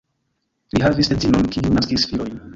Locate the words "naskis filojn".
1.77-2.35